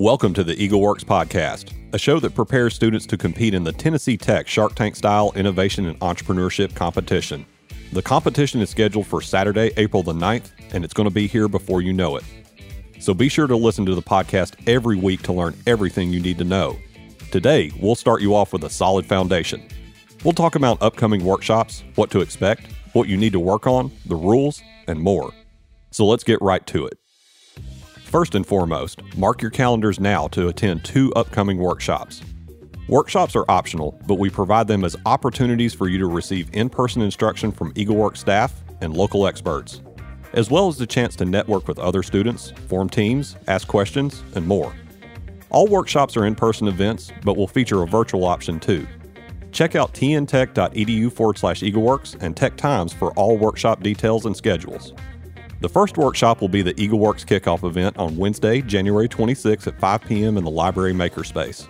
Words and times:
Welcome 0.00 0.32
to 0.34 0.44
the 0.44 0.54
EagleWorks 0.54 1.02
podcast, 1.02 1.72
a 1.92 1.98
show 1.98 2.20
that 2.20 2.32
prepares 2.32 2.72
students 2.72 3.04
to 3.06 3.16
compete 3.16 3.52
in 3.52 3.64
the 3.64 3.72
Tennessee 3.72 4.16
Tech 4.16 4.46
Shark 4.46 4.76
Tank 4.76 4.94
style 4.94 5.32
innovation 5.34 5.86
and 5.86 5.98
entrepreneurship 5.98 6.72
competition. 6.72 7.44
The 7.92 8.00
competition 8.00 8.60
is 8.60 8.70
scheduled 8.70 9.08
for 9.08 9.20
Saturday, 9.20 9.72
April 9.76 10.04
the 10.04 10.12
9th, 10.12 10.50
and 10.70 10.84
it's 10.84 10.94
going 10.94 11.08
to 11.08 11.12
be 11.12 11.26
here 11.26 11.48
before 11.48 11.82
you 11.82 11.92
know 11.92 12.14
it. 12.14 12.22
So 13.00 13.12
be 13.12 13.28
sure 13.28 13.48
to 13.48 13.56
listen 13.56 13.84
to 13.86 13.96
the 13.96 14.00
podcast 14.00 14.54
every 14.68 14.96
week 14.96 15.22
to 15.22 15.32
learn 15.32 15.56
everything 15.66 16.12
you 16.12 16.20
need 16.20 16.38
to 16.38 16.44
know. 16.44 16.78
Today, 17.32 17.72
we'll 17.80 17.96
start 17.96 18.22
you 18.22 18.36
off 18.36 18.52
with 18.52 18.62
a 18.62 18.70
solid 18.70 19.04
foundation. 19.04 19.66
We'll 20.22 20.32
talk 20.32 20.54
about 20.54 20.80
upcoming 20.80 21.24
workshops, 21.24 21.82
what 21.96 22.12
to 22.12 22.20
expect, 22.20 22.68
what 22.92 23.08
you 23.08 23.16
need 23.16 23.32
to 23.32 23.40
work 23.40 23.66
on, 23.66 23.90
the 24.06 24.14
rules, 24.14 24.62
and 24.86 25.00
more. 25.00 25.32
So 25.90 26.06
let's 26.06 26.22
get 26.22 26.40
right 26.40 26.64
to 26.68 26.86
it. 26.86 26.98
First 28.08 28.34
and 28.34 28.46
foremost, 28.46 29.02
mark 29.18 29.42
your 29.42 29.50
calendars 29.50 30.00
now 30.00 30.28
to 30.28 30.48
attend 30.48 30.82
two 30.82 31.12
upcoming 31.12 31.58
workshops. 31.58 32.22
Workshops 32.88 33.36
are 33.36 33.44
optional, 33.50 34.00
but 34.06 34.14
we 34.14 34.30
provide 34.30 34.66
them 34.66 34.82
as 34.82 34.96
opportunities 35.04 35.74
for 35.74 35.88
you 35.88 35.98
to 35.98 36.06
receive 36.06 36.48
in 36.54 36.70
person 36.70 37.02
instruction 37.02 37.52
from 37.52 37.74
EagleWorks 37.74 38.16
staff 38.16 38.54
and 38.80 38.96
local 38.96 39.26
experts, 39.26 39.82
as 40.32 40.50
well 40.50 40.68
as 40.68 40.78
the 40.78 40.86
chance 40.86 41.16
to 41.16 41.26
network 41.26 41.68
with 41.68 41.78
other 41.78 42.02
students, 42.02 42.52
form 42.66 42.88
teams, 42.88 43.36
ask 43.46 43.68
questions, 43.68 44.22
and 44.34 44.46
more. 44.46 44.74
All 45.50 45.66
workshops 45.66 46.16
are 46.16 46.24
in 46.24 46.34
person 46.34 46.66
events, 46.66 47.12
but 47.26 47.36
will 47.36 47.46
feature 47.46 47.82
a 47.82 47.86
virtual 47.86 48.24
option 48.24 48.58
too. 48.58 48.86
Check 49.52 49.76
out 49.76 49.92
tntech.edu 49.92 51.12
forward 51.12 51.36
slash 51.36 51.60
EagleWorks 51.60 52.22
and 52.22 52.34
Tech 52.34 52.56
Times 52.56 52.94
for 52.94 53.12
all 53.18 53.36
workshop 53.36 53.82
details 53.82 54.24
and 54.24 54.34
schedules. 54.34 54.94
The 55.60 55.68
first 55.68 55.98
workshop 55.98 56.40
will 56.40 56.48
be 56.48 56.62
the 56.62 56.74
EagleWorks 56.74 57.26
kickoff 57.26 57.64
event 57.64 57.98
on 57.98 58.16
Wednesday, 58.16 58.62
January 58.62 59.08
26 59.08 59.66
at 59.66 59.80
5 59.80 60.02
p.m. 60.02 60.36
in 60.36 60.44
the 60.44 60.50
library 60.50 60.92
makerspace. 60.92 61.66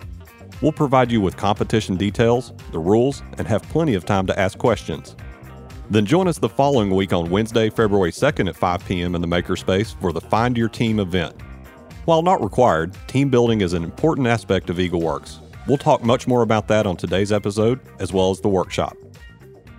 We'll 0.61 0.71
provide 0.71 1.11
you 1.11 1.21
with 1.21 1.35
competition 1.35 1.97
details, 1.97 2.53
the 2.71 2.77
rules, 2.77 3.23
and 3.39 3.47
have 3.47 3.63
plenty 3.63 3.95
of 3.95 4.05
time 4.05 4.27
to 4.27 4.39
ask 4.39 4.59
questions. 4.59 5.15
Then 5.89 6.05
join 6.05 6.27
us 6.27 6.37
the 6.37 6.47
following 6.47 6.91
week 6.91 7.13
on 7.13 7.31
Wednesday, 7.31 7.71
February 7.71 8.11
2nd 8.11 8.47
at 8.47 8.55
5 8.55 8.85
p.m. 8.85 9.15
in 9.15 9.21
the 9.21 9.27
makerspace 9.27 9.99
for 9.99 10.13
the 10.13 10.21
Find 10.21 10.55
Your 10.55 10.69
Team 10.69 10.99
event. 10.99 11.35
While 12.05 12.21
not 12.21 12.43
required, 12.43 12.95
team 13.07 13.31
building 13.31 13.61
is 13.61 13.73
an 13.73 13.83
important 13.83 14.27
aspect 14.27 14.69
of 14.69 14.77
EagleWorks. 14.77 15.39
We'll 15.67 15.77
talk 15.79 16.03
much 16.03 16.27
more 16.27 16.43
about 16.43 16.67
that 16.67 16.85
on 16.85 16.95
today's 16.95 17.31
episode, 17.31 17.79
as 17.97 18.13
well 18.13 18.29
as 18.29 18.39
the 18.39 18.49
workshop. 18.49 18.95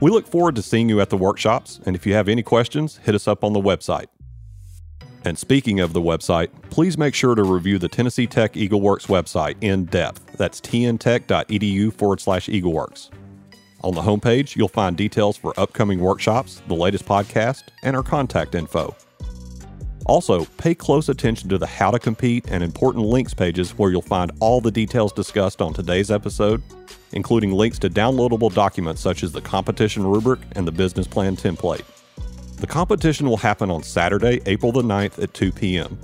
We 0.01 0.11
look 0.11 0.27
forward 0.27 0.57
to 0.57 0.63
seeing 0.63 0.89
you 0.89 1.01
at 1.01 1.11
the 1.11 1.17
workshops, 1.17 1.79
and 1.85 1.95
if 1.95 2.07
you 2.07 2.15
have 2.15 2.29
any 2.29 2.43
questions, 2.43 2.97
hit 2.99 3.15
us 3.15 3.29
up 3.29 3.45
on 3.45 3.53
the 3.53 3.61
website. 3.61 4.07
And 5.27 5.39
speaking 5.39 5.81
of 5.81 5.93
the 5.93 6.01
website, 6.01 6.49
please 6.71 6.97
make 6.97 7.15
sure 7.15 7.35
to 7.35 7.43
review 7.43 7.79
the 7.79 7.89
Tennessee 7.89 8.27
Tech 8.27 8.55
EagleWorks 8.55 9.09
website 9.09 9.57
in 9.61 9.85
depth. 9.85 10.39
That's 10.39 10.61
tntech.edu 10.63 11.93
forward 11.93 12.21
slash 12.21 12.49
EagleWorks. 12.49 13.11
On 13.83 13.95
the 13.95 14.01
homepage, 14.01 14.57
you'll 14.57 14.69
find 14.69 14.97
details 14.97 15.37
for 15.37 15.59
upcoming 15.59 16.01
workshops, 16.01 16.63
the 16.69 16.75
latest 16.75 17.05
podcast, 17.05 17.65
and 17.83 17.95
our 17.95 18.03
contact 18.03 18.55
info. 18.55 18.95
Also, 20.11 20.45
pay 20.59 20.75
close 20.75 21.09
attention 21.09 21.49
to 21.49 21.57
the 21.57 21.69
How 21.69 21.93
to 21.93 21.99
Compete 22.01 22.47
and 22.49 22.65
important 22.65 23.07
links 23.07 23.33
pages 23.33 23.79
where 23.79 23.93
you'll 23.93 24.03
find 24.03 24.33
all 24.41 24.61
the 24.61 24.73
details 24.73 25.13
discussed 25.13 25.63
on 25.63 25.73
today's 25.73 26.11
episode 26.11 26.61
including 27.13 27.53
links 27.53 27.79
to 27.79 27.89
downloadable 27.89 28.53
documents 28.53 29.01
such 29.01 29.23
as 29.23 29.31
the 29.31 29.41
competition 29.41 30.05
rubric 30.05 30.41
and 30.57 30.67
the 30.67 30.73
business 30.73 31.07
plan 31.07 31.37
template. 31.37 31.85
The 32.57 32.67
competition 32.67 33.29
will 33.29 33.37
happen 33.37 33.71
on 33.71 33.85
Saturday, 33.85 34.41
April 34.47 34.73
the 34.73 34.83
9th 34.83 35.23
at 35.23 35.33
2 35.33 35.53
p.m. 35.53 35.97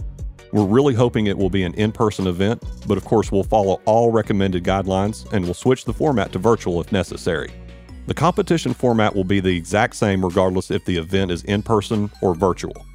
We're 0.52 0.64
really 0.64 0.94
hoping 0.94 1.26
it 1.26 1.36
will 1.36 1.50
be 1.50 1.64
an 1.64 1.74
in 1.74 1.90
person 1.90 2.28
event, 2.28 2.62
but 2.86 2.96
of 2.96 3.04
course, 3.04 3.32
we'll 3.32 3.42
follow 3.42 3.80
all 3.86 4.12
recommended 4.12 4.62
guidelines 4.62 5.30
and 5.32 5.44
we'll 5.44 5.54
switch 5.54 5.84
the 5.84 5.92
format 5.92 6.30
to 6.32 6.38
virtual 6.38 6.80
if 6.80 6.92
necessary. 6.92 7.50
The 8.06 8.14
competition 8.14 8.72
format 8.72 9.16
will 9.16 9.24
be 9.24 9.40
the 9.40 9.56
exact 9.56 9.96
same 9.96 10.24
regardless 10.24 10.70
if 10.70 10.84
the 10.84 10.96
event 10.96 11.32
is 11.32 11.42
in 11.42 11.62
person 11.62 12.08
or 12.22 12.36
virtual. 12.36 12.86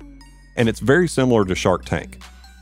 And 0.55 0.67
it's 0.67 0.79
very 0.79 1.07
similar 1.07 1.45
to 1.45 1.55
Shark 1.55 1.85
Tank. 1.85 2.21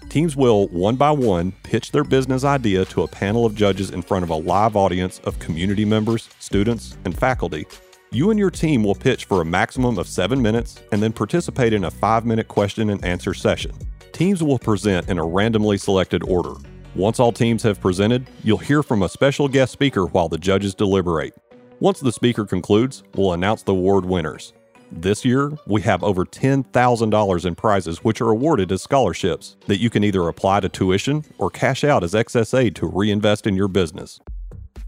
Teams 0.10 0.36
will, 0.36 0.68
one 0.70 0.96
by 0.96 1.12
one, 1.12 1.52
pitch 1.64 1.92
their 1.92 2.04
business 2.04 2.44
idea 2.44 2.84
to 2.86 3.04
a 3.04 3.08
panel 3.08 3.46
of 3.46 3.54
judges 3.54 3.92
in 3.92 4.02
front 4.02 4.24
of 4.24 4.32
a 4.32 4.36
live 4.36 4.76
audience 4.76 5.20
of 5.26 5.38
community 5.38 5.86
members, 5.86 6.30
students, 6.40 6.98
and 7.06 7.18
faculty. 7.18 7.68
You 8.12 8.32
and 8.32 8.40
your 8.40 8.50
team 8.50 8.84
will 8.84 8.96
pitch 8.96 9.26
for 9.26 9.42
a 9.42 9.46
maximum 9.46 10.00
of 10.00 10.08
seven 10.08 10.42
minutes 10.42 10.82
and 10.92 11.02
then 11.02 11.14
participate 11.14 11.74
in 11.74 11.84
a 11.84 11.92
five 11.92 12.26
minute 12.26 12.48
question 12.48 12.90
and 12.90 13.06
answer 13.06 13.36
session. 13.36 13.72
Teams 14.12 14.42
will 14.42 14.58
present 14.58 15.10
in 15.10 15.20
a 15.20 15.24
randomly 15.24 15.78
selected 15.78 16.24
order. 16.24 16.56
Once 16.96 17.20
all 17.20 17.32
teams 17.32 17.62
have 17.62 17.80
presented, 17.80 18.28
you'll 18.44 18.58
hear 18.58 18.82
from 18.82 19.04
a 19.04 19.10
special 19.10 19.48
guest 19.48 19.72
speaker 19.72 20.08
while 20.08 20.28
the 20.28 20.40
judges 20.40 20.74
deliberate. 20.74 21.36
Once 21.80 22.00
the 22.00 22.12
speaker 22.12 22.46
concludes, 22.46 23.04
we'll 23.14 23.34
announce 23.34 23.62
the 23.62 23.72
award 23.72 24.06
winners. 24.06 24.54
This 24.92 25.24
year, 25.24 25.52
we 25.68 25.82
have 25.82 26.04
over 26.04 26.26
$10,000 26.26 27.46
in 27.46 27.56
prizes 27.56 28.04
which 28.04 28.22
are 28.22 28.30
awarded 28.30 28.72
as 28.72 28.82
scholarships 28.82 29.56
that 29.68 29.80
you 29.80 29.90
can 29.90 30.04
either 30.04 30.28
apply 30.28 30.62
to 30.62 30.70
tuition 30.70 31.24
or 31.38 31.52
cash 31.52 31.84
out 31.84 32.04
as 32.04 32.16
excess 32.16 32.54
aid 32.56 32.76
to 32.78 32.88
reinvest 32.88 33.46
in 33.46 33.56
your 33.56 33.68
business. 33.68 34.20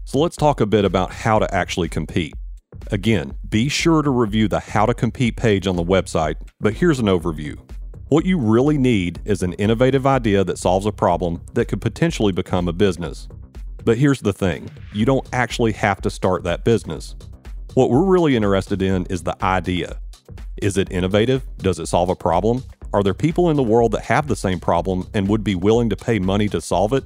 So 0.04 0.18
let's 0.18 0.36
talk 0.36 0.60
a 0.60 0.66
bit 0.66 0.84
about 0.84 1.12
how 1.12 1.38
to 1.38 1.54
actually 1.54 1.88
compete. 1.88 2.34
Again, 2.90 3.34
be 3.48 3.68
sure 3.68 4.02
to 4.02 4.10
review 4.10 4.48
the 4.48 4.58
How 4.58 4.86
to 4.86 4.94
Compete 4.94 5.36
page 5.36 5.68
on 5.68 5.76
the 5.76 5.84
website, 5.84 6.34
but 6.60 6.74
here's 6.74 6.98
an 6.98 7.06
overview. 7.06 7.56
What 8.08 8.26
you 8.26 8.38
really 8.38 8.78
need 8.78 9.20
is 9.24 9.42
an 9.42 9.52
innovative 9.54 10.06
idea 10.06 10.42
that 10.44 10.58
solves 10.58 10.84
a 10.84 10.92
problem 10.92 11.42
that 11.54 11.68
could 11.68 11.80
potentially 11.80 12.32
become 12.32 12.66
a 12.66 12.72
business. 12.72 13.28
But 13.84 13.98
here's 13.98 14.20
the 14.20 14.32
thing 14.32 14.68
you 14.92 15.04
don't 15.04 15.28
actually 15.32 15.72
have 15.72 16.00
to 16.02 16.10
start 16.10 16.42
that 16.42 16.64
business. 16.64 17.14
What 17.74 17.88
we're 17.88 18.04
really 18.04 18.36
interested 18.36 18.82
in 18.82 19.06
is 19.06 19.22
the 19.22 19.42
idea. 19.42 19.98
Is 20.60 20.76
it 20.76 20.92
innovative? 20.92 21.42
Does 21.56 21.78
it 21.78 21.86
solve 21.86 22.10
a 22.10 22.14
problem? 22.14 22.62
Are 22.92 23.02
there 23.02 23.14
people 23.14 23.48
in 23.48 23.56
the 23.56 23.62
world 23.62 23.92
that 23.92 24.02
have 24.02 24.28
the 24.28 24.36
same 24.36 24.60
problem 24.60 25.08
and 25.14 25.26
would 25.26 25.42
be 25.42 25.54
willing 25.54 25.88
to 25.88 25.96
pay 25.96 26.18
money 26.18 26.48
to 26.50 26.60
solve 26.60 26.92
it? 26.92 27.04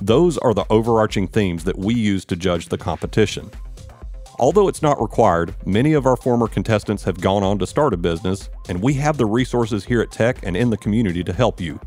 Those 0.00 0.38
are 0.38 0.54
the 0.54 0.66
overarching 0.70 1.26
themes 1.26 1.64
that 1.64 1.76
we 1.76 1.94
use 1.94 2.24
to 2.26 2.36
judge 2.36 2.68
the 2.68 2.78
competition. 2.78 3.50
Although 4.38 4.68
it's 4.68 4.82
not 4.82 5.02
required, 5.02 5.56
many 5.66 5.94
of 5.94 6.06
our 6.06 6.16
former 6.16 6.46
contestants 6.46 7.02
have 7.02 7.20
gone 7.20 7.42
on 7.42 7.58
to 7.58 7.66
start 7.66 7.92
a 7.92 7.96
business, 7.96 8.50
and 8.68 8.80
we 8.80 8.94
have 8.94 9.18
the 9.18 9.26
resources 9.26 9.84
here 9.84 10.00
at 10.00 10.12
Tech 10.12 10.38
and 10.44 10.56
in 10.56 10.70
the 10.70 10.76
community 10.76 11.24
to 11.24 11.32
help 11.32 11.60
you. 11.60 11.80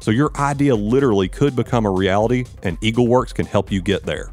So 0.00 0.10
your 0.10 0.30
idea 0.38 0.74
literally 0.74 1.28
could 1.28 1.54
become 1.54 1.84
a 1.84 1.90
reality, 1.90 2.46
and 2.62 2.80
EagleWorks 2.80 3.34
can 3.34 3.44
help 3.44 3.70
you 3.70 3.82
get 3.82 4.04
there. 4.04 4.32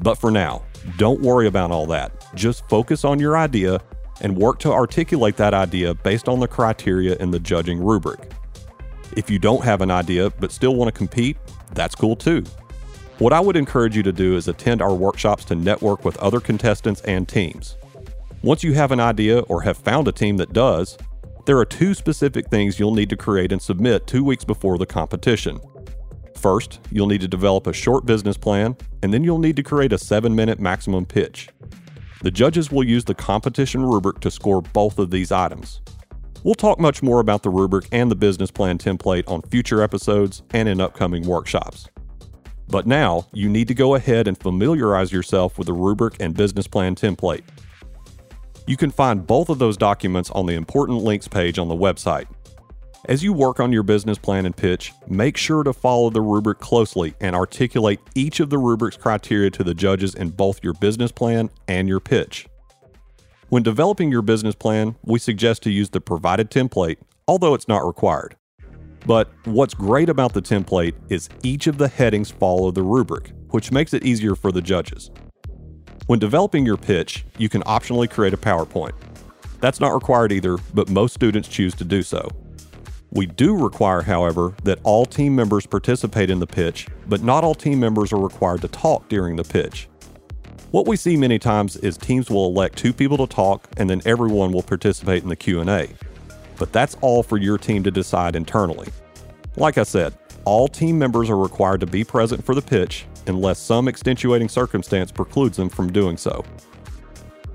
But 0.00 0.14
for 0.14 0.30
now, 0.30 0.64
don't 0.96 1.20
worry 1.20 1.46
about 1.46 1.70
all 1.70 1.86
that. 1.88 2.17
Just 2.34 2.68
focus 2.68 3.04
on 3.04 3.18
your 3.18 3.36
idea 3.36 3.80
and 4.20 4.36
work 4.36 4.58
to 4.60 4.72
articulate 4.72 5.36
that 5.36 5.54
idea 5.54 5.94
based 5.94 6.28
on 6.28 6.40
the 6.40 6.48
criteria 6.48 7.16
in 7.16 7.30
the 7.30 7.38
judging 7.38 7.82
rubric. 7.82 8.32
If 9.16 9.30
you 9.30 9.38
don't 9.38 9.64
have 9.64 9.80
an 9.80 9.90
idea 9.90 10.30
but 10.30 10.52
still 10.52 10.74
want 10.74 10.92
to 10.92 10.96
compete, 10.96 11.36
that's 11.72 11.94
cool 11.94 12.16
too. 12.16 12.44
What 13.18 13.32
I 13.32 13.40
would 13.40 13.56
encourage 13.56 13.96
you 13.96 14.02
to 14.04 14.12
do 14.12 14.36
is 14.36 14.46
attend 14.46 14.80
our 14.80 14.94
workshops 14.94 15.44
to 15.46 15.54
network 15.54 16.04
with 16.04 16.16
other 16.18 16.40
contestants 16.40 17.00
and 17.02 17.28
teams. 17.28 17.76
Once 18.42 18.62
you 18.62 18.74
have 18.74 18.92
an 18.92 19.00
idea 19.00 19.40
or 19.40 19.62
have 19.62 19.76
found 19.76 20.06
a 20.06 20.12
team 20.12 20.36
that 20.36 20.52
does, 20.52 20.96
there 21.44 21.58
are 21.58 21.64
two 21.64 21.94
specific 21.94 22.48
things 22.48 22.78
you'll 22.78 22.94
need 22.94 23.10
to 23.10 23.16
create 23.16 23.50
and 23.50 23.60
submit 23.60 24.06
two 24.06 24.22
weeks 24.22 24.44
before 24.44 24.78
the 24.78 24.86
competition. 24.86 25.58
First, 26.36 26.78
you'll 26.92 27.08
need 27.08 27.22
to 27.22 27.28
develop 27.28 27.66
a 27.66 27.72
short 27.72 28.06
business 28.06 28.36
plan, 28.36 28.76
and 29.02 29.12
then 29.12 29.24
you'll 29.24 29.38
need 29.38 29.56
to 29.56 29.62
create 29.64 29.92
a 29.92 29.98
seven 29.98 30.36
minute 30.36 30.60
maximum 30.60 31.04
pitch. 31.04 31.48
The 32.20 32.30
judges 32.32 32.72
will 32.72 32.84
use 32.84 33.04
the 33.04 33.14
competition 33.14 33.82
rubric 33.82 34.18
to 34.20 34.30
score 34.30 34.60
both 34.60 34.98
of 34.98 35.10
these 35.10 35.30
items. 35.30 35.80
We'll 36.42 36.54
talk 36.54 36.80
much 36.80 37.02
more 37.02 37.20
about 37.20 37.42
the 37.42 37.50
rubric 37.50 37.86
and 37.92 38.10
the 38.10 38.16
business 38.16 38.50
plan 38.50 38.78
template 38.78 39.28
on 39.28 39.42
future 39.42 39.82
episodes 39.82 40.42
and 40.50 40.68
in 40.68 40.80
upcoming 40.80 41.26
workshops. 41.26 41.88
But 42.68 42.86
now, 42.86 43.26
you 43.32 43.48
need 43.48 43.68
to 43.68 43.74
go 43.74 43.94
ahead 43.94 44.28
and 44.28 44.36
familiarize 44.36 45.12
yourself 45.12 45.58
with 45.58 45.66
the 45.68 45.72
rubric 45.72 46.16
and 46.20 46.34
business 46.34 46.66
plan 46.66 46.94
template. 46.94 47.42
You 48.66 48.76
can 48.76 48.90
find 48.90 49.26
both 49.26 49.48
of 49.48 49.58
those 49.58 49.76
documents 49.76 50.30
on 50.30 50.46
the 50.46 50.54
important 50.54 51.02
links 51.02 51.28
page 51.28 51.58
on 51.58 51.68
the 51.68 51.74
website. 51.74 52.26
As 53.04 53.22
you 53.22 53.32
work 53.32 53.60
on 53.60 53.72
your 53.72 53.84
business 53.84 54.18
plan 54.18 54.44
and 54.44 54.56
pitch, 54.56 54.92
make 55.06 55.36
sure 55.36 55.62
to 55.62 55.72
follow 55.72 56.10
the 56.10 56.20
rubric 56.20 56.58
closely 56.58 57.14
and 57.20 57.36
articulate 57.36 58.00
each 58.16 58.40
of 58.40 58.50
the 58.50 58.58
rubric's 58.58 58.96
criteria 58.96 59.50
to 59.50 59.62
the 59.62 59.72
judges 59.72 60.16
in 60.16 60.30
both 60.30 60.64
your 60.64 60.74
business 60.74 61.12
plan 61.12 61.48
and 61.68 61.88
your 61.88 62.00
pitch. 62.00 62.48
When 63.50 63.62
developing 63.62 64.10
your 64.10 64.22
business 64.22 64.56
plan, 64.56 64.96
we 65.04 65.20
suggest 65.20 65.62
to 65.62 65.70
use 65.70 65.90
the 65.90 66.00
provided 66.00 66.50
template, 66.50 66.96
although 67.28 67.54
it's 67.54 67.68
not 67.68 67.86
required. 67.86 68.36
But 69.06 69.30
what's 69.44 69.74
great 69.74 70.08
about 70.08 70.32
the 70.32 70.42
template 70.42 70.94
is 71.08 71.28
each 71.44 71.68
of 71.68 71.78
the 71.78 71.88
headings 71.88 72.32
follow 72.32 72.72
the 72.72 72.82
rubric, 72.82 73.30
which 73.50 73.70
makes 73.70 73.94
it 73.94 74.04
easier 74.04 74.34
for 74.34 74.50
the 74.50 74.60
judges. 74.60 75.12
When 76.08 76.18
developing 76.18 76.66
your 76.66 76.76
pitch, 76.76 77.24
you 77.38 77.48
can 77.48 77.62
optionally 77.62 78.10
create 78.10 78.34
a 78.34 78.38
PowerPoint. 78.38 78.94
That's 79.60 79.78
not 79.78 79.94
required 79.94 80.32
either, 80.32 80.58
but 80.74 80.90
most 80.90 81.14
students 81.14 81.48
choose 81.48 81.74
to 81.76 81.84
do 81.84 82.02
so. 82.02 82.28
We 83.10 83.26
do 83.26 83.56
require, 83.56 84.02
however, 84.02 84.54
that 84.64 84.80
all 84.82 85.06
team 85.06 85.34
members 85.34 85.66
participate 85.66 86.28
in 86.28 86.40
the 86.40 86.46
pitch, 86.46 86.88
but 87.06 87.22
not 87.22 87.42
all 87.42 87.54
team 87.54 87.80
members 87.80 88.12
are 88.12 88.20
required 88.20 88.60
to 88.62 88.68
talk 88.68 89.08
during 89.08 89.36
the 89.36 89.44
pitch. 89.44 89.88
What 90.72 90.86
we 90.86 90.96
see 90.96 91.16
many 91.16 91.38
times 91.38 91.76
is 91.78 91.96
teams 91.96 92.28
will 92.28 92.46
elect 92.46 92.76
two 92.76 92.92
people 92.92 93.16
to 93.16 93.26
talk 93.26 93.66
and 93.78 93.88
then 93.88 94.02
everyone 94.04 94.52
will 94.52 94.62
participate 94.62 95.22
in 95.22 95.30
the 95.30 95.36
Q&A. 95.36 95.88
But 96.58 96.72
that's 96.72 96.96
all 97.00 97.22
for 97.22 97.38
your 97.38 97.56
team 97.56 97.82
to 97.84 97.90
decide 97.90 98.36
internally. 98.36 98.88
Like 99.56 99.78
I 99.78 99.84
said, 99.84 100.14
all 100.44 100.68
team 100.68 100.98
members 100.98 101.30
are 101.30 101.38
required 101.38 101.80
to 101.80 101.86
be 101.86 102.04
present 102.04 102.44
for 102.44 102.54
the 102.54 102.60
pitch 102.60 103.06
unless 103.26 103.58
some 103.58 103.88
extenuating 103.88 104.50
circumstance 104.50 105.10
precludes 105.10 105.56
them 105.56 105.70
from 105.70 105.90
doing 105.90 106.18
so. 106.18 106.44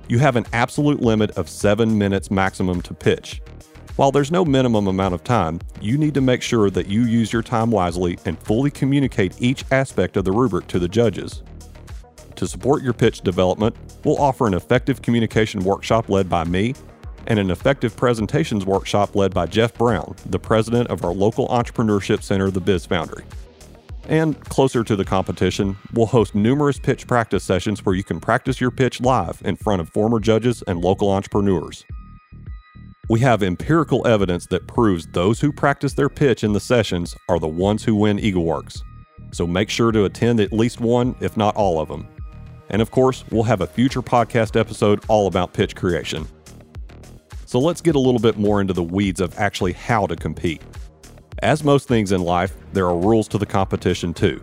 You 0.07 0.17
have 0.17 0.35
an 0.35 0.47
absolute 0.51 1.01
limit 1.01 1.31
of 1.31 1.47
7 1.47 1.95
minutes 1.95 2.31
maximum 2.31 2.81
to 2.81 2.95
pitch. 2.95 3.41
While 3.95 4.11
there's 4.11 4.31
no 4.31 4.43
minimum 4.43 4.87
amount 4.87 5.13
of 5.13 5.23
time, 5.23 5.59
you 5.79 5.99
need 5.99 6.15
to 6.15 6.21
make 6.21 6.41
sure 6.41 6.71
that 6.71 6.87
you 6.87 7.03
use 7.03 7.31
your 7.31 7.43
time 7.43 7.69
wisely 7.69 8.17
and 8.25 8.39
fully 8.39 8.71
communicate 8.71 9.39
each 9.39 9.63
aspect 9.69 10.17
of 10.17 10.25
the 10.25 10.31
rubric 10.31 10.65
to 10.69 10.79
the 10.79 10.87
judges. 10.87 11.43
To 12.37 12.47
support 12.47 12.81
your 12.81 12.93
pitch 12.93 13.21
development, 13.21 13.75
we'll 14.03 14.19
offer 14.19 14.47
an 14.47 14.55
effective 14.55 15.03
communication 15.03 15.63
workshop 15.63 16.09
led 16.09 16.27
by 16.27 16.43
me 16.43 16.73
and 17.27 17.37
an 17.37 17.51
effective 17.51 17.95
presentations 17.95 18.65
workshop 18.65 19.15
led 19.15 19.31
by 19.31 19.45
Jeff 19.45 19.75
Brown, 19.75 20.15
the 20.25 20.39
president 20.39 20.89
of 20.89 21.05
our 21.05 21.13
local 21.13 21.47
entrepreneurship 21.49 22.23
center, 22.23 22.49
the 22.49 22.59
Biz 22.59 22.87
Foundry. 22.87 23.23
And 24.09 24.39
closer 24.45 24.83
to 24.83 24.95
the 24.95 25.05
competition, 25.05 25.77
we'll 25.93 26.07
host 26.07 26.33
numerous 26.33 26.79
pitch 26.79 27.05
practice 27.05 27.43
sessions 27.43 27.85
where 27.85 27.93
you 27.93 28.03
can 28.03 28.19
practice 28.19 28.59
your 28.59 28.71
pitch 28.71 29.01
live 29.01 29.39
in 29.45 29.55
front 29.55 29.81
of 29.81 29.89
former 29.89 30.19
judges 30.19 30.63
and 30.63 30.81
local 30.81 31.11
entrepreneurs. 31.11 31.85
We 33.09 33.19
have 33.19 33.43
empirical 33.43 34.07
evidence 34.07 34.45
that 34.47 34.65
proves 34.65 35.07
those 35.07 35.41
who 35.41 35.51
practice 35.51 35.93
their 35.93 36.07
pitch 36.07 36.45
in 36.45 36.53
the 36.53 36.59
sessions 36.61 37.13
are 37.27 37.37
the 37.37 37.49
ones 37.49 37.83
who 37.83 37.95
win 37.95 38.17
EagleWorks. 38.17 38.81
So 39.33 39.45
make 39.45 39.69
sure 39.69 39.91
to 39.91 40.05
attend 40.05 40.39
at 40.39 40.53
least 40.53 40.79
one, 40.79 41.13
if 41.19 41.35
not 41.35 41.53
all 41.57 41.81
of 41.81 41.89
them. 41.89 42.07
And 42.69 42.81
of 42.81 42.91
course, 42.91 43.25
we'll 43.29 43.43
have 43.43 43.59
a 43.59 43.67
future 43.67 44.01
podcast 44.01 44.57
episode 44.57 45.03
all 45.09 45.27
about 45.27 45.51
pitch 45.51 45.75
creation. 45.75 46.25
So 47.45 47.59
let's 47.59 47.81
get 47.81 47.95
a 47.95 47.99
little 47.99 48.21
bit 48.21 48.37
more 48.37 48.61
into 48.61 48.73
the 48.73 48.81
weeds 48.81 49.19
of 49.19 49.37
actually 49.37 49.73
how 49.73 50.07
to 50.07 50.15
compete. 50.15 50.61
As 51.39 51.61
most 51.61 51.89
things 51.89 52.13
in 52.13 52.21
life, 52.21 52.55
there 52.71 52.85
are 52.85 52.97
rules 52.97 53.27
to 53.29 53.37
the 53.37 53.45
competition 53.45 54.13
too. 54.13 54.41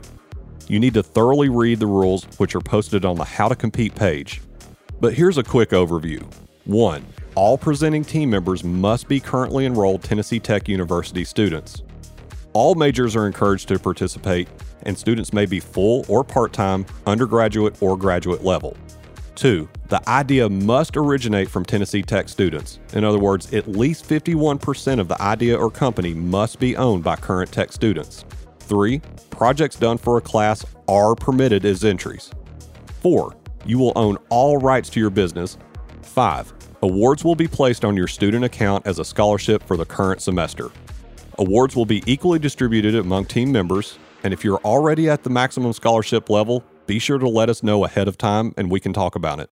You 0.69 0.79
need 0.79 0.93
to 0.95 1.03
thoroughly 1.03 1.49
read 1.49 1.81
the 1.81 1.87
rules, 1.87 2.25
which 2.37 2.55
are 2.55 2.61
posted 2.61 3.07
on 3.07 3.17
the 3.17 3.25
How 3.25 3.49
to 3.49 3.57
Compete 3.57 3.95
page. 3.95 4.43
But 5.01 5.15
here's 5.15 5.39
a 5.39 5.43
quick 5.43 5.71
overview 5.71 6.23
1. 6.67 7.07
All 7.41 7.57
presenting 7.57 8.05
team 8.05 8.29
members 8.29 8.63
must 8.63 9.09
be 9.09 9.19
currently 9.19 9.65
enrolled 9.65 10.03
Tennessee 10.03 10.39
Tech 10.39 10.69
University 10.69 11.25
students. 11.25 11.83
All 12.53 12.75
majors 12.75 13.17
are 13.17 13.27
encouraged 13.27 13.67
to 13.69 13.79
participate, 13.79 14.47
and 14.83 14.99
students 14.99 15.33
may 15.33 15.47
be 15.47 15.59
full 15.59 16.05
or 16.07 16.23
part 16.23 16.53
time, 16.53 16.85
undergraduate, 17.07 17.81
or 17.81 17.97
graduate 17.97 18.45
level. 18.45 18.77
Two, 19.37 19.71
the 19.89 20.07
idea 20.07 20.51
must 20.51 20.99
originate 20.99 21.49
from 21.49 21.65
Tennessee 21.65 22.03
Tech 22.03 22.29
students. 22.29 22.79
In 22.93 23.05
other 23.05 23.19
words, 23.19 23.55
at 23.55 23.67
least 23.67 24.07
51% 24.07 25.01
of 25.01 25.09
the 25.09 25.23
idea 25.23 25.57
or 25.57 25.71
company 25.71 26.13
must 26.13 26.59
be 26.59 26.77
owned 26.77 27.03
by 27.03 27.17
current 27.17 27.51
Tech 27.51 27.73
students. 27.73 28.27
Three, 28.59 29.01
projects 29.31 29.77
done 29.77 29.97
for 29.97 30.19
a 30.19 30.21
class 30.21 30.67
are 30.89 31.15
permitted 31.15 31.65
as 31.65 31.87
entries. 31.87 32.31
Four, 33.01 33.35
you 33.65 33.79
will 33.79 33.95
own 33.97 34.19
all 34.29 34.59
rights 34.59 34.91
to 34.91 35.01
your 35.01 35.09
business. 35.09 35.57
Five, 36.03 36.53
awards 36.83 37.25
will 37.25 37.35
be 37.35 37.49
placed 37.49 37.85
on 37.85 37.97
your 37.97 38.09
student 38.09 38.45
account 38.45 38.87
as 38.87 38.99
a 38.99 39.05
scholarship 39.05 39.63
for 39.65 39.77
the 39.77 39.85
current 39.85 40.23
semester. 40.23 40.71
Awards 41.39 41.77
will 41.77 41.87
be 41.87 42.03
equally 42.07 42.39
distributed 42.39 42.95
among 42.95 43.27
team 43.27 43.53
members, 43.53 43.99
and 44.25 44.33
if 44.33 44.45
you're 44.45 44.61
already 44.65 45.09
at 45.09 45.23
the 45.23 45.31
maximum 45.31 45.73
scholarship 45.73 46.31
level, 46.31 46.65
be 46.87 46.99
sure 46.99 47.19
to 47.19 47.29
let 47.29 47.49
us 47.49 47.63
know 47.63 47.85
ahead 47.85 48.09
of 48.09 48.19
time 48.19 48.53
and 48.57 48.71
we 48.71 48.81
can 48.81 48.93
talk 48.93 49.15
about 49.15 49.41
it. 49.41 49.51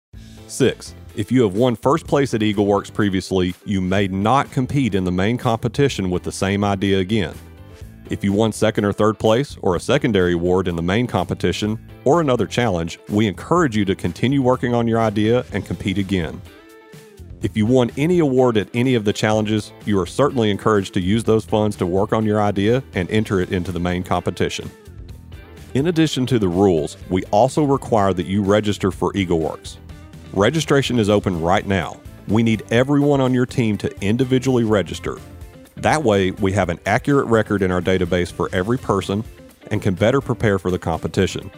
6. 0.48 0.94
If 1.16 1.30
you 1.30 1.42
have 1.42 1.54
won 1.54 1.76
first 1.76 2.06
place 2.06 2.34
at 2.34 2.40
EagleWorks 2.40 2.92
previously, 2.92 3.54
you 3.64 3.80
may 3.80 4.08
not 4.08 4.50
compete 4.50 4.94
in 4.94 5.04
the 5.04 5.12
main 5.12 5.38
competition 5.38 6.10
with 6.10 6.22
the 6.22 6.32
same 6.32 6.64
idea 6.64 6.98
again. 6.98 7.34
If 8.10 8.22
you 8.22 8.32
won 8.32 8.52
second 8.52 8.84
or 8.84 8.92
third 8.92 9.18
place 9.18 9.56
or 9.62 9.76
a 9.76 9.80
secondary 9.80 10.34
award 10.34 10.68
in 10.68 10.76
the 10.76 10.82
main 10.82 11.06
competition 11.06 11.78
or 12.04 12.20
another 12.20 12.46
challenge, 12.46 12.98
we 13.08 13.26
encourage 13.26 13.76
you 13.76 13.84
to 13.86 13.94
continue 13.94 14.42
working 14.42 14.74
on 14.74 14.86
your 14.86 15.00
idea 15.00 15.44
and 15.52 15.64
compete 15.64 15.98
again. 15.98 16.40
If 17.42 17.56
you 17.56 17.66
won 17.66 17.90
any 17.96 18.20
award 18.20 18.56
at 18.56 18.68
any 18.72 18.94
of 18.94 19.04
the 19.04 19.12
challenges, 19.12 19.72
you 19.84 19.98
are 19.98 20.06
certainly 20.06 20.48
encouraged 20.48 20.94
to 20.94 21.00
use 21.00 21.24
those 21.24 21.44
funds 21.44 21.74
to 21.76 21.86
work 21.86 22.12
on 22.12 22.24
your 22.24 22.40
idea 22.40 22.84
and 22.94 23.10
enter 23.10 23.40
it 23.40 23.50
into 23.50 23.72
the 23.72 23.80
main 23.80 24.04
competition. 24.04 24.70
In 25.74 25.88
addition 25.88 26.24
to 26.26 26.38
the 26.38 26.46
rules, 26.46 26.96
we 27.10 27.24
also 27.32 27.64
require 27.64 28.12
that 28.12 28.26
you 28.26 28.44
register 28.44 28.92
for 28.92 29.12
EagleWorks. 29.14 29.78
Registration 30.32 31.00
is 31.00 31.10
open 31.10 31.42
right 31.42 31.66
now. 31.66 32.00
We 32.28 32.44
need 32.44 32.62
everyone 32.70 33.20
on 33.20 33.34
your 33.34 33.46
team 33.46 33.76
to 33.78 33.92
individually 34.00 34.62
register. 34.62 35.18
That 35.78 36.04
way, 36.04 36.30
we 36.30 36.52
have 36.52 36.68
an 36.68 36.78
accurate 36.86 37.26
record 37.26 37.62
in 37.62 37.72
our 37.72 37.80
database 37.80 38.30
for 38.30 38.50
every 38.52 38.78
person 38.78 39.24
and 39.72 39.82
can 39.82 39.94
better 39.94 40.20
prepare 40.20 40.60
for 40.60 40.70
the 40.70 40.78
competition. 40.78 41.50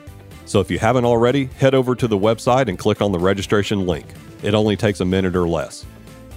So 0.46 0.60
if 0.60 0.70
you 0.70 0.78
haven't 0.78 1.04
already, 1.04 1.44
head 1.44 1.74
over 1.74 1.94
to 1.94 2.08
the 2.08 2.18
website 2.18 2.68
and 2.68 2.78
click 2.78 3.02
on 3.02 3.12
the 3.12 3.18
registration 3.18 3.86
link. 3.86 4.06
It 4.44 4.54
only 4.54 4.76
takes 4.76 5.00
a 5.00 5.04
minute 5.06 5.34
or 5.34 5.48
less. 5.48 5.86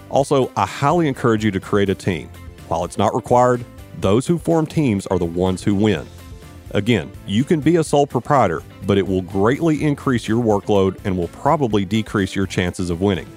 Also, 0.10 0.50
I 0.56 0.66
highly 0.66 1.10
encourage 1.10 1.44
you 1.44 1.52
to 1.52 1.60
create 1.60 1.90
a 1.90 1.96
team. 1.96 2.30
While 2.70 2.86
it's 2.86 2.98
not 2.98 3.14
required, 3.14 3.66
those 4.00 4.26
who 4.26 4.38
form 4.38 4.66
teams 4.66 5.06
are 5.08 5.20
the 5.20 5.26
ones 5.26 5.62
who 5.62 5.76
win. 5.76 6.08
Again, 6.72 7.12
you 7.26 7.44
can 7.44 7.60
be 7.60 7.76
a 7.76 7.84
sole 7.84 8.08
proprietor, 8.08 8.64
but 8.86 8.98
it 8.98 9.06
will 9.06 9.22
greatly 9.22 9.84
increase 9.84 10.26
your 10.26 10.42
workload 10.42 10.98
and 11.04 11.18
will 11.18 11.28
probably 11.30 11.84
decrease 11.84 12.34
your 12.34 12.46
chances 12.46 12.90
of 12.90 13.02
winning. 13.02 13.28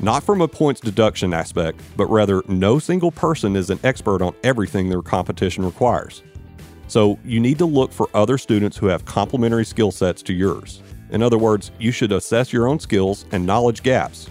Not 0.00 0.24
from 0.24 0.40
a 0.40 0.48
points 0.48 0.80
deduction 0.80 1.34
aspect, 1.34 1.80
but 1.94 2.06
rather, 2.06 2.42
no 2.48 2.78
single 2.78 3.12
person 3.12 3.54
is 3.54 3.68
an 3.68 3.78
expert 3.84 4.22
on 4.22 4.34
everything 4.44 4.88
their 4.88 5.02
competition 5.02 5.64
requires. 5.64 6.22
So, 6.88 7.18
you 7.22 7.38
need 7.38 7.58
to 7.58 7.66
look 7.66 7.92
for 7.92 8.08
other 8.14 8.38
students 8.38 8.78
who 8.78 8.86
have 8.86 9.04
complementary 9.04 9.66
skill 9.66 9.90
sets 9.90 10.22
to 10.22 10.32
yours. 10.32 10.82
In 11.10 11.22
other 11.22 11.38
words, 11.38 11.70
you 11.78 11.92
should 11.92 12.12
assess 12.12 12.52
your 12.52 12.68
own 12.68 12.78
skills 12.78 13.24
and 13.32 13.44
knowledge 13.46 13.82
gaps 13.82 14.28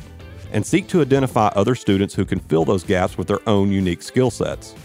and 0.52 0.66
seek 0.66 0.88
to 0.88 1.02
identify 1.02 1.48
other 1.50 1.75
students 1.75 2.14
who 2.14 2.25
can 2.25 2.40
fill 2.40 2.66
those 2.66 2.84
gaps 2.84 3.18
with 3.18 3.28
their 3.28 3.48
own 3.48 3.72
unique 3.72 4.02
skill 4.02 4.30
sets. 4.30 4.75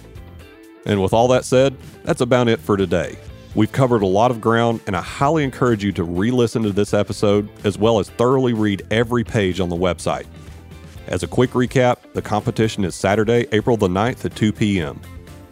And 0.86 1.02
with 1.02 1.12
all 1.12 1.28
that 1.28 1.44
said, 1.44 1.76
that's 2.04 2.22
about 2.22 2.48
it 2.48 2.58
for 2.58 2.76
today. 2.76 3.18
We've 3.54 3.72
covered 3.72 4.02
a 4.02 4.06
lot 4.06 4.30
of 4.30 4.40
ground, 4.40 4.80
and 4.86 4.96
I 4.96 5.02
highly 5.02 5.44
encourage 5.44 5.82
you 5.82 5.92
to 5.92 6.04
re 6.04 6.30
listen 6.30 6.62
to 6.62 6.72
this 6.72 6.94
episode 6.94 7.48
as 7.64 7.78
well 7.78 7.98
as 7.98 8.08
thoroughly 8.10 8.52
read 8.52 8.86
every 8.90 9.24
page 9.24 9.60
on 9.60 9.68
the 9.68 9.76
website. 9.76 10.26
As 11.08 11.22
a 11.22 11.26
quick 11.26 11.50
recap, 11.50 12.12
the 12.12 12.22
competition 12.22 12.84
is 12.84 12.94
Saturday, 12.94 13.46
April 13.52 13.76
the 13.76 13.88
9th 13.88 14.24
at 14.26 14.36
2 14.36 14.52
p.m. 14.52 15.00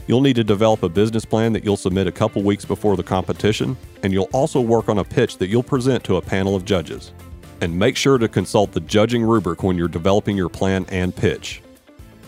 You'll 0.07 0.21
need 0.21 0.37
to 0.37 0.45
develop 0.45 0.83
a 0.83 0.89
business 0.89 1.25
plan 1.25 1.53
that 1.53 1.65
you'll 1.65 1.77
submit 1.77 2.07
a 2.07 2.13
couple 2.13 2.43
weeks 2.43 2.65
before 2.65 2.97
the 2.97 3.03
competition, 3.03 3.77
and 4.03 4.13
you'll 4.13 4.29
also 4.33 4.61
work 4.61 4.89
on 4.89 4.99
a 4.99 5.05
pitch 5.05 5.39
that 5.39 5.49
you'll 5.49 5.63
present 5.65 6.05
to 6.05 6.17
a 6.17 6.23
panel 6.23 6.55
of 6.55 6.65
judges. 6.65 7.13
And 7.61 7.77
make 7.77 7.97
sure 7.97 8.19
to 8.19 8.29
consult 8.29 8.73
the 8.73 8.81
judging 8.81 9.23
rubric 9.23 9.63
when 9.63 9.77
you're 9.77 9.89
developing 9.89 10.37
your 10.37 10.49
plan 10.49 10.87
and 10.91 11.15
pitch. 11.15 11.63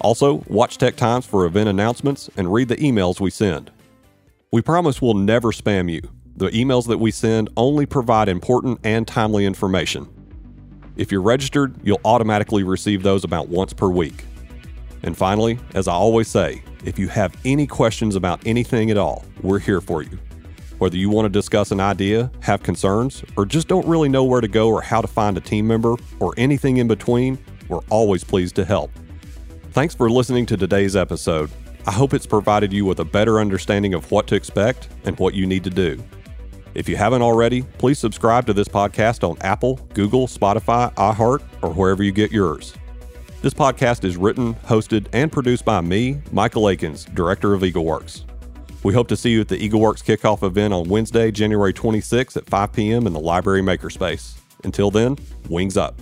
Also, 0.00 0.42
watch 0.49 0.78
Tech 0.78 0.97
Times 0.97 1.26
for 1.26 1.44
event 1.44 1.68
announcements 1.68 2.30
and 2.37 2.52
read 2.52 2.68
the 2.68 2.76
emails 2.76 3.20
we 3.20 3.30
send. 3.30 3.70
We 4.50 4.62
promise 4.62 5.02
we'll 5.02 5.14
never 5.14 5.52
spam 5.52 5.90
you. 5.90 6.00
The 6.37 6.49
emails 6.50 6.87
that 6.88 6.99
we 6.99 7.11
send 7.11 7.50
only 7.56 7.85
provide 7.85 8.28
important 8.28 8.80
and 8.85 9.06
timely 9.06 9.44
information. 9.44 10.08
If 10.97 11.12
you're 11.12 11.23
registered, 11.23 11.76
you'll 11.85 12.00
automatically 12.04 12.64
receive 12.64 13.02
those 13.02 13.23
about 13.23 13.49
once 13.49 13.73
per 13.73 13.88
week. 13.88 14.25
And 15.02 15.16
finally, 15.16 15.58
as 15.75 15.87
I 15.87 15.92
always 15.92 16.28
say, 16.28 16.62
if 16.85 16.99
you 16.99 17.08
have 17.08 17.35
any 17.44 17.66
questions 17.66 18.14
about 18.14 18.40
anything 18.47 18.90
at 18.90 18.97
all, 18.97 19.25
we're 19.42 19.58
here 19.58 19.80
for 19.80 20.02
you. 20.02 20.18
Whether 20.78 20.97
you 20.97 21.11
want 21.11 21.26
to 21.26 21.28
discuss 21.28 21.73
an 21.73 21.80
idea, 21.80 22.30
have 22.40 22.62
concerns, 22.62 23.25
or 23.37 23.44
just 23.44 23.66
don't 23.66 23.87
really 23.87 24.08
know 24.08 24.23
where 24.23 24.40
to 24.40 24.49
go 24.49 24.68
or 24.68 24.80
how 24.80 25.00
to 25.00 25.08
find 25.08 25.37
a 25.37 25.40
team 25.40 25.66
member, 25.66 25.97
or 26.20 26.35
anything 26.37 26.76
in 26.76 26.87
between, 26.87 27.37
we're 27.68 27.80
always 27.90 28.23
pleased 28.23 28.54
to 28.56 28.64
help. 28.64 28.90
Thanks 29.73 29.94
for 29.94 30.08
listening 30.08 30.47
to 30.47 30.56
today's 30.56 30.94
episode. 30.94 31.50
I 31.87 31.90
hope 31.90 32.14
it's 32.14 32.26
provided 32.26 32.73
you 32.73 32.85
with 32.85 33.00
a 33.00 33.04
better 33.04 33.40
understanding 33.40 33.94
of 33.94 34.11
what 34.11 34.26
to 34.28 34.35
expect 34.35 34.88
and 35.04 35.18
what 35.18 35.35
you 35.35 35.47
need 35.47 35.64
to 35.64 35.70
do. 35.70 36.02
If 36.75 36.88
you 36.88 36.97
haven't 36.97 37.23
already, 37.23 37.62
please 37.62 37.99
subscribe 37.99 38.47
to 38.47 38.52
this 38.52 38.68
podcast 38.68 39.28
on 39.28 39.37
Apple, 39.40 39.80
Google, 39.94 40.28
Spotify, 40.28 40.94
iHeart, 40.94 41.42
or 41.62 41.70
wherever 41.70 42.02
you 42.02 42.12
get 42.12 42.30
yours. 42.30 42.75
This 43.40 43.54
podcast 43.54 44.02
is 44.02 44.16
written, 44.16 44.54
hosted, 44.54 45.07
and 45.12 45.30
produced 45.30 45.64
by 45.64 45.80
me, 45.80 46.21
Michael 46.33 46.68
Akins, 46.68 47.04
Director 47.04 47.54
of 47.54 47.62
EagleWorks. 47.62 48.25
We 48.83 48.92
hope 48.92 49.07
to 49.09 49.16
see 49.16 49.30
you 49.30 49.42
at 49.42 49.49
the 49.49 49.57
EagleWorks 49.57 50.02
kickoff 50.02 50.42
event 50.42 50.75
on 50.75 50.88
Wednesday, 50.88 51.30
January 51.30 51.73
26th 51.73 52.37
at 52.37 52.50
5 52.50 52.73
p.m. 52.73 53.07
in 53.07 53.12
the 53.12 53.21
Library 53.21 53.62
Makerspace. 53.62 54.38
Until 54.64 54.90
then, 54.90 55.16
wings 55.49 55.76
up. 55.76 56.00